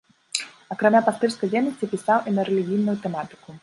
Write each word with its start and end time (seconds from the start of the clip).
Акрамя 0.75 1.01
пастырскай 1.11 1.53
дзейнасці, 1.53 1.91
пісаў 1.95 2.19
і 2.29 2.39
на 2.39 2.51
рэлігійную 2.53 3.01
тэматыку. 3.07 3.49